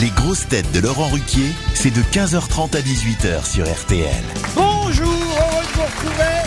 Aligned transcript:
Les 0.00 0.08
grosses 0.08 0.48
têtes 0.48 0.72
de 0.72 0.80
Laurent 0.80 1.08
Ruquier, 1.08 1.52
c'est 1.74 1.90
de 1.90 2.00
15h30 2.00 2.74
à 2.74 2.80
18h 2.80 3.44
sur 3.44 3.70
RTL. 3.70 4.24
Bonjour, 4.54 5.06
heureux 5.06 5.62
de 5.62 5.72
vous 5.74 5.82
retrouver 5.82 6.40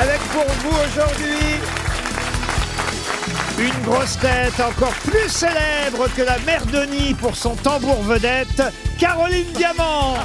avec 0.00 0.18
pour 0.32 0.44
vous 0.44 0.76
aujourd'hui 0.88 1.60
une 3.60 3.82
grosse 3.84 4.18
tête 4.18 4.58
encore 4.58 4.94
plus 5.06 5.28
célèbre 5.28 6.08
que 6.16 6.22
la 6.22 6.36
mère 6.40 6.66
Denis 6.66 7.14
pour 7.14 7.36
son 7.36 7.54
tambour 7.54 8.02
vedette, 8.02 8.62
Caroline 8.98 9.52
Diamant. 9.54 10.16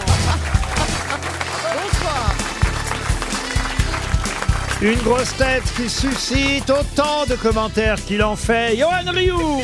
Une 4.82 5.00
grosse 5.02 5.36
tête 5.38 5.72
qui 5.76 5.88
suscite 5.88 6.68
autant 6.72 7.28
de 7.28 7.36
commentaires 7.36 8.04
qu'il 8.04 8.24
en 8.24 8.36
fait, 8.36 8.76
Johan 8.76 9.12
Rioux. 9.14 9.62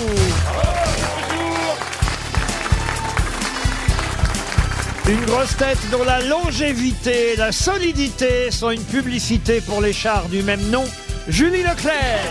Une 5.08 5.24
grosse 5.26 5.56
tête 5.56 5.78
dont 5.92 6.04
la 6.04 6.20
longévité 6.22 7.34
et 7.34 7.36
la 7.36 7.52
solidité 7.52 8.50
sont 8.50 8.72
une 8.72 8.84
publicité 8.84 9.62
pour 9.62 9.80
les 9.80 9.94
chars 9.94 10.28
du 10.30 10.42
même 10.42 10.68
nom, 10.72 10.84
Julie 11.28 11.62
Leclerc. 11.62 12.24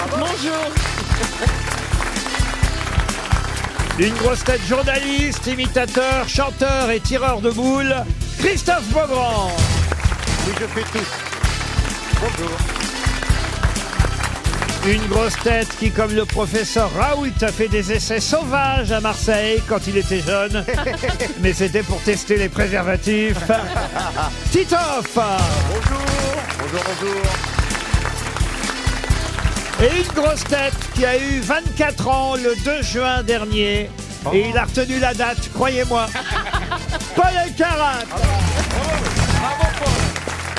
Bonjour. 0.10 0.72
Une 3.98 4.14
grosse 4.14 4.44
tête 4.44 4.62
journaliste, 4.66 5.46
imitateur, 5.46 6.26
chanteur 6.26 6.90
et 6.90 7.00
tireur 7.00 7.42
de 7.42 7.50
boules, 7.50 7.96
Christophe 8.38 8.88
Beaugrand. 8.88 9.54
Oui, 10.46 10.54
je 10.58 10.66
fais 10.66 10.98
tout. 10.98 11.06
Bonjour. 12.18 12.81
Une 14.84 15.06
grosse 15.06 15.38
tête 15.44 15.68
qui, 15.78 15.92
comme 15.92 16.12
le 16.12 16.24
professeur 16.24 16.90
Raoult, 16.94 17.28
a 17.42 17.52
fait 17.52 17.68
des 17.68 17.92
essais 17.92 18.18
sauvages 18.18 18.90
à 18.90 19.00
Marseille 19.00 19.62
quand 19.68 19.86
il 19.86 19.96
était 19.96 20.20
jeune. 20.20 20.64
Mais 21.40 21.52
c'était 21.52 21.84
pour 21.84 22.00
tester 22.02 22.36
les 22.36 22.48
préservatifs. 22.48 23.38
Titoff 24.50 25.14
Bonjour. 25.14 26.02
Bonjour, 26.58 26.80
bonjour. 27.00 27.22
Et 29.82 30.00
une 30.00 30.12
grosse 30.20 30.44
tête 30.44 30.74
qui 30.96 31.04
a 31.04 31.16
eu 31.16 31.38
24 31.40 32.08
ans 32.08 32.34
le 32.34 32.54
2 32.64 32.82
juin 32.82 33.22
dernier. 33.22 33.88
Et 34.32 34.48
il 34.48 34.58
a 34.58 34.64
retenu 34.64 34.98
la 34.98 35.14
date, 35.14 35.48
croyez-moi. 35.54 36.06
Paul 37.14 37.32
Elkarat 37.46 38.00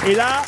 Et 0.07 0.15
là, 0.15 0.43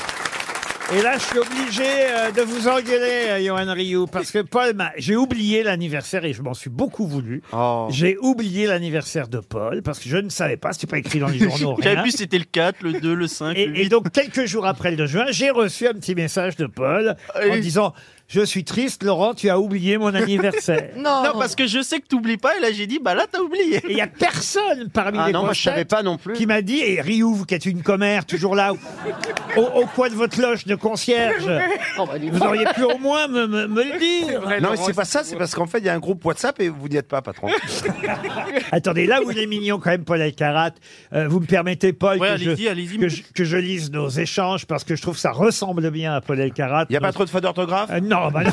et 0.93 1.01
là, 1.01 1.17
je 1.17 1.23
suis 1.23 1.39
obligé 1.39 1.83
euh, 1.83 2.31
de 2.31 2.41
vous 2.41 2.67
engueuler, 2.67 3.25
euh, 3.29 3.43
Johan 3.43 3.73
Rioux, 3.73 4.05
parce 4.05 4.29
que 4.31 4.39
Paul 4.39 4.73
m'a... 4.75 4.91
J'ai 4.97 5.15
oublié 5.15 5.63
l'anniversaire 5.63 6.23
et 6.25 6.33
je 6.33 6.43
m'en 6.43 6.53
suis 6.53 6.69
beaucoup 6.69 7.07
voulu. 7.07 7.41
Oh. 7.53 7.87
J'ai 7.89 8.17
oublié 8.19 8.67
l'anniversaire 8.67 9.27
de 9.27 9.39
Paul 9.39 9.81
parce 9.81 9.97
que 9.99 10.07
je 10.09 10.17
ne 10.17 10.29
savais 10.29 10.57
pas, 10.57 10.73
c'était 10.73 10.85
pas 10.87 10.99
écrit 10.99 11.17
dans 11.19 11.27
les 11.27 11.39
journaux, 11.39 11.75
J'avais 11.81 11.95
rien. 11.95 12.03
vu 12.03 12.11
c'était 12.11 12.37
le 12.37 12.45
4, 12.45 12.83
le 12.83 12.93
2, 12.99 13.13
le 13.15 13.27
5, 13.27 13.53
le 13.55 13.59
Et, 13.61 13.65
8. 13.67 13.81
et 13.81 13.89
donc, 13.89 14.11
quelques 14.11 14.45
jours 14.45 14.67
après 14.67 14.91
le 14.91 14.97
2 14.97 15.05
juin, 15.07 15.25
j'ai 15.31 15.49
reçu 15.49 15.87
un 15.87 15.93
petit 15.93 16.13
message 16.13 16.55
de 16.55 16.67
Paul 16.67 17.15
en 17.35 17.41
Et- 17.41 17.59
disant 17.61 17.93
Je 18.27 18.41
suis 18.41 18.63
triste, 18.63 19.03
Laurent, 19.03 19.35
tu 19.35 19.49
as 19.49 19.59
oublié 19.59 19.97
mon 19.99 20.13
anniversaire. 20.15 20.89
Non, 20.97 21.23
parce 21.33 21.55
que 21.55 21.67
je 21.67 21.81
sais 21.83 21.99
que 21.99 22.07
t'oublies 22.07 22.37
pas, 22.37 22.57
et 22.57 22.59
là 22.59 22.71
j'ai 22.71 22.87
dit, 22.87 22.99
bah 22.99 23.13
là 23.13 23.25
t'as 23.31 23.39
oublié. 23.39 23.77
Et 23.77 23.91
il 23.91 23.97
y 23.97 24.01
a 24.01 24.07
personne 24.07 24.89
parmi 24.91 25.19
Ah 25.21 25.27
les 25.27 25.33
non, 25.33 25.39
moi 25.39 25.47
grosses 25.49 25.57
je 25.59 25.63
savais 25.63 25.77
têtes 25.81 25.89
pas 25.89 26.01
non 26.03 26.17
plus. 26.17 26.33
qui 26.33 26.45
m'a 26.47 26.61
dit, 26.63 26.79
et 26.79 27.01
Rioux, 27.01 27.33
vous 27.35 27.45
qui 27.45 27.53
êtes 27.53 27.65
une 27.67 27.83
commère, 27.83 28.25
toujours 28.25 28.55
là, 28.55 28.73
au, 28.73 29.61
au 29.61 29.85
coin 29.85 30.09
de 30.09 30.15
votre 30.15 30.41
loge 30.41 30.65
de 30.65 30.73
concierge, 30.75 31.45
vous 32.31 32.41
auriez 32.41 32.65
pu 32.73 32.83
au 32.83 32.97
moins 32.97 33.27
me, 33.27 33.45
me- 33.45 33.67
me 33.67 33.83
le 33.83 33.99
dire. 33.99 34.41
Non, 34.61 34.69
mais 34.71 34.77
c'est 34.77 34.93
pas 34.93 35.05
ça, 35.05 35.23
c'est 35.23 35.35
parce 35.35 35.53
qu'en 35.53 35.67
fait, 35.67 35.77
il 35.79 35.85
y 35.85 35.89
a 35.89 35.93
un 35.93 35.99
groupe 35.99 36.23
WhatsApp 36.25 36.59
et 36.61 36.69
vous 36.69 36.87
n'y 36.87 36.95
êtes 36.97 37.07
pas, 37.07 37.21
patron. 37.21 37.49
Attendez, 38.71 39.05
là 39.05 39.21
où 39.23 39.31
il 39.31 39.37
est 39.37 39.47
mignon 39.47 39.79
quand 39.79 39.91
même, 39.91 40.03
Paul 40.03 40.21
Alcarat, 40.21 40.71
euh, 41.13 41.27
vous 41.27 41.39
me 41.39 41.45
permettez, 41.45 41.93
Paul, 41.93 42.17
Ouais, 42.19 42.31
que, 42.31 42.37
je, 42.37 42.49
allez-y, 42.51 42.67
allez-y. 42.67 42.97
que, 42.97 43.07
je, 43.09 43.21
que 43.33 43.43
je 43.43 43.57
lise 43.57 43.91
nos 43.91 44.09
échanges 44.09 44.65
parce 44.65 44.83
que 44.83 44.95
je 44.95 45.01
trouve 45.01 45.15
que 45.15 45.21
ça 45.21 45.31
ressemble 45.31 45.89
bien 45.91 46.13
à 46.15 46.21
Paul 46.21 46.39
Alcarat. 46.41 46.85
Il 46.89 46.93
n'y 46.93 46.97
a 46.97 47.01
pas 47.01 47.11
trop 47.11 47.25
de 47.25 47.29
fautes 47.29 47.43
d'orthographe? 47.43 47.89
Euh, 47.91 47.99
non, 47.99 48.14
bah 48.31 48.41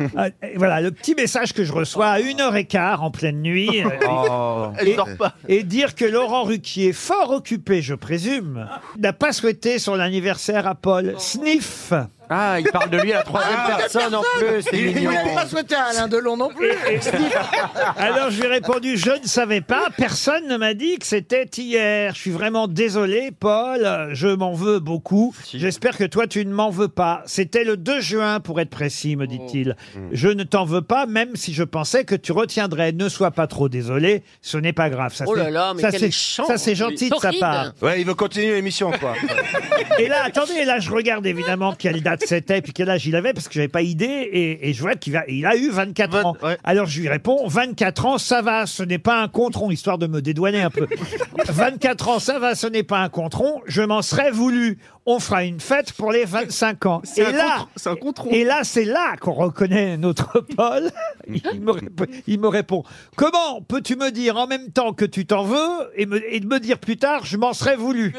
non. 0.00 0.24
Et 0.42 0.56
voilà, 0.56 0.80
le 0.80 0.90
petit 0.90 1.14
message 1.14 1.52
que 1.52 1.64
je 1.64 1.72
reçois 1.72 2.08
à 2.08 2.20
une 2.20 2.40
heure 2.40 2.56
et 2.56 2.64
quart 2.66 3.02
en 3.02 3.10
pleine 3.10 3.40
nuit. 3.42 3.82
euh, 3.84 3.88
Oh. 4.08 4.68
Elle 4.78 4.88
Et- 4.88 4.96
dort 4.96 5.08
pas. 5.18 5.34
Et 5.48 5.62
dire 5.62 5.94
que 5.94 6.04
Laurent 6.04 6.44
Ruquier, 6.44 6.92
fort 6.92 7.30
occupé, 7.30 7.82
je 7.82 7.94
présume, 7.94 8.68
n'a 8.98 9.12
pas 9.12 9.32
souhaité 9.32 9.78
son 9.78 9.98
anniversaire 9.98 10.66
à 10.66 10.74
Paul. 10.74 11.14
Sniff 11.18 11.92
Ah, 12.30 12.56
il 12.60 12.66
parle 12.70 12.90
de 12.90 12.98
lui 12.98 13.12
à 13.12 13.18
la 13.18 13.22
troisième 13.22 13.58
personne 13.76 14.14
en 14.14 14.22
plus, 14.38 14.62
c'est 14.62 14.72
mignon. 14.80 15.10
souhaité 15.48 15.74
à 15.74 15.84
Alain 15.84 16.08
Delon 16.08 16.36
non 16.36 16.48
plus. 16.48 16.70
Alors 17.96 18.30
je 18.30 18.38
lui 18.40 18.46
ai 18.46 18.50
répondu, 18.50 18.96
je 18.96 19.10
ne 19.10 19.26
savais 19.26 19.60
pas, 19.60 19.88
personne 19.96 20.46
ne 20.48 20.56
m'a 20.56 20.74
dit 20.74 20.98
que 20.98 21.06
c'était 21.06 21.48
hier. 21.56 22.14
Je 22.14 22.20
suis 22.20 22.30
vraiment 22.30 22.68
désolé, 22.68 23.30
Paul, 23.38 24.08
je 24.12 24.28
m'en 24.28 24.52
veux 24.52 24.78
beaucoup. 24.80 25.34
J'espère 25.52 25.96
que 25.96 26.04
toi 26.04 26.26
tu 26.26 26.44
ne 26.46 26.52
m'en 26.52 26.70
veux 26.70 26.88
pas. 26.88 27.22
C'était 27.26 27.64
le 27.64 27.76
2 27.76 28.00
juin 28.00 28.40
pour 28.40 28.60
être 28.60 28.70
précis, 28.70 29.16
me 29.16 29.26
dit-il. 29.26 29.76
Je 30.12 30.28
ne 30.28 30.42
t'en 30.44 30.64
veux 30.64 30.82
pas, 30.82 31.06
même 31.06 31.36
si 31.36 31.52
je 31.54 31.62
pensais 31.64 32.04
que 32.04 32.14
tu 32.14 32.32
retiendrais. 32.32 32.92
Ne 32.92 33.08
sois 33.08 33.30
pas 33.30 33.46
trop 33.46 33.68
désolé, 33.68 34.22
ce 34.42 34.56
n'est 34.58 34.72
pas 34.72 34.90
grave. 34.90 35.14
Ça, 35.14 35.24
Oh 35.26 35.34
là 35.34 35.44
c'est- 35.46 35.50
là, 35.50 35.72
mais 35.74 35.82
ça, 35.82 35.90
quel 35.90 36.00
c'est- 36.00 36.06
méchant. 36.06 36.46
ça 36.46 36.58
c'est 36.58 36.74
gentil 36.74 37.08
de 37.10 37.14
sa 37.14 37.20
Torride. 37.20 37.40
part. 37.40 37.72
Ouais, 37.82 38.00
il 38.00 38.06
veut 38.06 38.14
continuer 38.14 38.54
l'émission, 38.54 38.90
quoi. 38.92 39.14
Et 39.98 40.08
là, 40.08 40.22
attendez, 40.24 40.64
là, 40.64 40.78
je 40.78 40.90
regarde 40.90 41.26
évidemment 41.26 41.74
quelle 41.74 42.02
date 42.02 42.13
c'était, 42.24 42.60
puis 42.62 42.72
quel 42.72 42.90
âge 42.90 43.06
il 43.06 43.16
avait, 43.16 43.32
parce 43.32 43.48
que 43.48 43.54
j'avais 43.54 43.68
pas 43.68 43.82
idée, 43.82 44.04
et, 44.06 44.68
et 44.68 44.72
je 44.72 44.80
vois 44.82 44.94
qu'il 44.94 45.20
il 45.28 45.46
a 45.46 45.56
eu 45.56 45.70
24 45.70 46.10
Vingt- 46.12 46.24
ans. 46.24 46.36
Alors 46.64 46.86
je 46.86 47.00
lui 47.00 47.08
réponds, 47.08 47.46
24 47.46 48.06
ans, 48.06 48.18
ça 48.18 48.42
va, 48.42 48.66
ce 48.66 48.82
n'est 48.82 48.98
pas 48.98 49.20
un 49.22 49.28
contron, 49.28 49.70
histoire 49.70 49.98
de 49.98 50.06
me 50.06 50.20
dédouaner 50.22 50.62
un 50.62 50.70
peu. 50.70 50.86
24 51.48 52.08
ans, 52.08 52.18
ça 52.18 52.38
va, 52.38 52.54
ce 52.54 52.66
n'est 52.66 52.82
pas 52.82 53.00
un 53.00 53.08
contron, 53.08 53.60
je 53.66 53.82
m'en 53.82 54.02
serais 54.02 54.30
voulu. 54.30 54.78
On 55.06 55.18
fera 55.20 55.44
une 55.44 55.60
fête 55.60 55.92
pour 55.92 56.12
les 56.12 56.24
25 56.24 56.86
ans. 56.86 57.02
C'est 57.04 57.20
Et 57.20 57.26
un 57.26 57.32
là, 57.32 57.56
contre- 57.58 57.70
c'est 57.76 57.90
un 57.90 57.96
contron. 57.96 58.30
et 58.30 58.42
là, 58.44 58.60
c'est 58.64 58.86
là 58.86 59.16
qu'on 59.20 59.32
reconnaît 59.32 59.98
notre 59.98 60.40
Paul. 60.56 60.90
Il 61.28 61.60
me, 61.60 61.72
rép- 61.72 62.22
il 62.26 62.38
me 62.40 62.48
répond 62.48 62.84
Comment 63.16 63.60
peux-tu 63.62 63.96
me 63.96 64.10
dire 64.10 64.36
en 64.38 64.46
même 64.46 64.70
temps 64.72 64.92
que 64.94 65.04
tu 65.04 65.26
t'en 65.26 65.44
veux 65.44 65.90
et 65.96 66.06
me, 66.06 66.20
et 66.34 66.40
de 66.40 66.46
me 66.46 66.58
dire 66.58 66.78
plus 66.78 66.96
tard, 66.96 67.24
je 67.24 67.36
m'en 67.36 67.52
serais 67.52 67.76
voulu? 67.76 68.14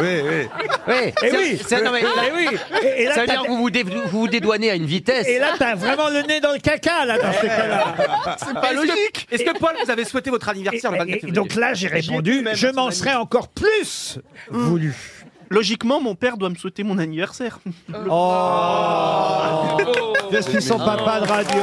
Oui, 0.00 0.20
oui. 0.24 0.48
Oui, 0.88 0.94
Eh 1.06 1.12
c'est- 1.30 1.36
oui, 1.36 1.60
c'est- 1.66 1.82
non, 1.82 1.92
mais 1.92 2.02
là- 2.02 2.08
Eh 2.26 2.32
oui. 2.34 2.48
Et, 2.82 3.02
et 3.02 3.06
là, 3.06 3.14
ça 3.14 3.20
veut 3.20 3.26
t'as- 3.26 3.32
dire 3.34 3.42
que 3.42 3.48
vous 3.48 3.56
vous, 3.56 3.70
dé- 3.70 3.82
vous 3.84 4.02
vous 4.10 4.28
dédouanez 4.28 4.70
à 4.70 4.74
une 4.74 4.86
vitesse. 4.86 5.26
et 5.28 5.38
là, 5.38 5.48
t'as 5.58 5.74
vraiment 5.74 6.08
le 6.08 6.22
nez 6.22 6.40
dans 6.40 6.52
le 6.52 6.58
caca, 6.58 7.04
là, 7.04 7.18
dans 7.18 7.32
ces 7.32 7.46
cas-là. 7.46 7.94
C'est 8.38 8.54
pas 8.54 8.72
logique. 8.72 9.26
Est-ce 9.30 9.44
que 9.44 9.58
Paul, 9.58 9.74
vous 9.84 9.90
avez 9.90 10.04
souhaité 10.04 10.30
votre 10.30 10.48
Et, 10.48 10.50
anniversaire 10.50 10.90
le 10.90 10.98
24 10.98 11.08
et- 11.08 11.12
et 11.12 11.20
février 11.20 11.32
donc 11.34 11.54
là, 11.54 11.74
j'ai 11.74 11.88
répondu, 11.88 12.44
je 12.54 12.68
m'en 12.68 12.90
serais 12.90 13.14
encore 13.14 13.48
plus 13.48 14.18
voulu. 14.50 14.94
Logiquement, 15.50 16.00
mon 16.00 16.14
père 16.14 16.36
doit 16.38 16.48
me 16.48 16.54
souhaiter 16.56 16.82
mon 16.82 16.98
anniversaire. 16.98 17.58
Oh 18.10 19.76
Je 20.32 20.40
suis 20.40 20.62
son 20.62 20.78
papa 20.78 21.20
de 21.20 21.26
radio? 21.28 21.62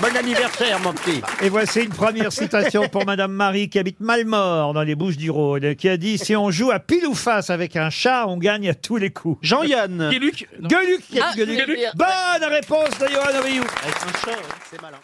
Bon 0.00 0.16
anniversaire, 0.16 0.80
mon 0.80 0.92
petit. 0.92 1.22
Et 1.40 1.48
voici 1.48 1.80
une 1.82 1.90
première 1.90 2.32
citation 2.32 2.88
pour 2.88 3.04
Madame 3.06 3.32
Marie 3.32 3.68
qui 3.68 3.78
habite 3.78 4.00
Malmort 4.00 4.74
dans 4.74 4.82
les 4.82 4.94
Bouches 4.94 5.16
du 5.16 5.30
Rhône, 5.30 5.74
qui 5.76 5.88
a 5.88 5.96
dit 5.96 6.18
si 6.18 6.34
on 6.36 6.50
joue 6.50 6.70
à 6.70 6.78
pile 6.80 7.06
ou 7.06 7.14
face 7.14 7.50
avec 7.50 7.76
un 7.76 7.90
chat, 7.90 8.26
on 8.26 8.36
gagne 8.36 8.68
à 8.68 8.74
tous 8.74 8.96
les 8.96 9.10
coups. 9.10 9.38
Jean-Yann. 9.42 10.10
Gueluc 10.10 10.48
Gueuluc, 10.60 11.02
qui 11.08 11.20
a 11.20 11.32
dit 11.32 11.58
Ah. 11.86 11.92
Bonne 12.40 12.50
réponse 12.50 12.98
de 12.98 13.06
Johan 13.08 13.42
Rioux. 13.42 13.64
Avec 13.82 13.96
un 13.96 14.30
chat, 14.30 14.38
c'est 14.70 14.82
malin. 14.82 14.98